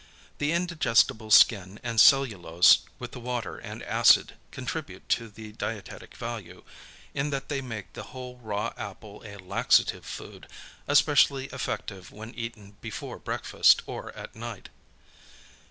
The 0.39 0.51
indigestible 0.51 1.29
skin 1.29 1.79
and 1.83 2.01
cellulose, 2.01 2.79
with 2.97 3.11
the 3.11 3.19
water 3.19 3.59
and 3.59 3.83
acid, 3.83 4.33
contribute 4.49 5.07
to 5.09 5.29
the 5.29 5.51
dietetic 5.51 6.17
value, 6.17 6.63
in 7.13 7.29
that 7.29 7.49
they 7.49 7.61
make 7.61 7.93
the 7.93 8.05
whole 8.09 8.37
raw 8.37 8.73
apple 8.77 9.21
a 9.23 9.37
laxative 9.37 10.07
food, 10.07 10.47
especially 10.87 11.49
effective 11.53 12.09
when 12.11 12.33
eaten 12.33 12.77
before 12.81 13.19
breakfast 13.19 13.83
or 13.85 14.11
at 14.17 14.35
night. 14.35 14.69